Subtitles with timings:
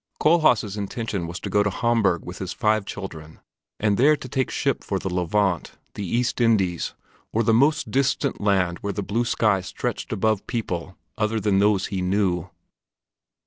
[0.19, 3.39] Kohlhaas' intention was to go to Hamburg with his five children
[3.79, 6.95] and there to take ship for the Levant, the East Indies,
[7.31, 11.85] or the most distant land where the blue sky stretched above people other than those
[11.93, 12.49] he knew.